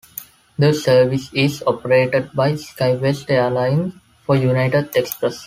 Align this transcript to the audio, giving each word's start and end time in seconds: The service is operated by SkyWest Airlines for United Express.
The 0.57 0.73
service 0.73 1.29
is 1.31 1.61
operated 1.67 2.31
by 2.33 2.53
SkyWest 2.53 3.29
Airlines 3.29 3.93
for 4.25 4.35
United 4.35 4.89
Express. 4.95 5.39